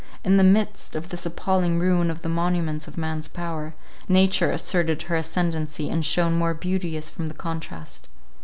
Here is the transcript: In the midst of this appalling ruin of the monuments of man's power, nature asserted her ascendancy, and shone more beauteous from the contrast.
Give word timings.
In 0.23 0.37
the 0.37 0.43
midst 0.43 0.95
of 0.95 1.09
this 1.09 1.27
appalling 1.27 1.77
ruin 1.77 2.09
of 2.09 2.23
the 2.23 2.27
monuments 2.27 2.87
of 2.87 2.97
man's 2.97 3.27
power, 3.27 3.75
nature 4.09 4.51
asserted 4.51 5.03
her 5.03 5.15
ascendancy, 5.15 5.91
and 5.91 6.03
shone 6.03 6.33
more 6.35 6.55
beauteous 6.55 7.11
from 7.11 7.27
the 7.27 7.35
contrast. 7.35 8.07